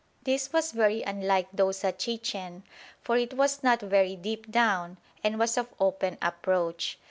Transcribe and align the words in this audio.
This 0.23 0.51
was 0.51 0.71
very 0.71 1.03
unlike 1.03 1.49
those 1.53 1.83
at 1.83 1.99
Chichen, 1.99 2.63
for 3.03 3.17
it 3.17 3.35
was 3.35 3.61
not 3.61 3.81
very 3.81 4.15
deep 4.15 4.49
down 4.49 4.97
and 5.23 5.37
was 5.37 5.59
of 5.59 5.75
open 5.79 6.17
approach. 6.23 6.97